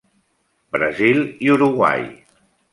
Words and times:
Brasil 0.77 1.21
i 1.49 1.53
Uruguai. 1.59 2.05